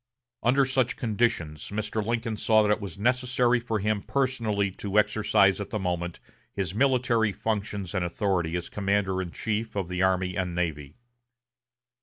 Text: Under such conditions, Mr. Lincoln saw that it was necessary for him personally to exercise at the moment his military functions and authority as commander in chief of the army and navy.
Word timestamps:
Under 0.41 0.65
such 0.65 0.95
conditions, 0.97 1.69
Mr. 1.69 2.03
Lincoln 2.03 2.35
saw 2.35 2.63
that 2.63 2.71
it 2.71 2.81
was 2.81 2.97
necessary 2.97 3.59
for 3.59 3.77
him 3.77 4.01
personally 4.01 4.71
to 4.71 4.97
exercise 4.97 5.61
at 5.61 5.69
the 5.69 5.77
moment 5.77 6.19
his 6.51 6.73
military 6.73 7.31
functions 7.31 7.93
and 7.93 8.03
authority 8.03 8.55
as 8.57 8.67
commander 8.67 9.21
in 9.21 9.29
chief 9.29 9.75
of 9.75 9.89
the 9.89 10.01
army 10.01 10.35
and 10.35 10.55
navy. 10.55 10.95